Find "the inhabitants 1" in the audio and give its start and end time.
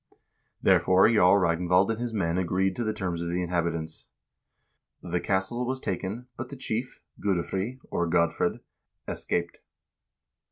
3.29-5.11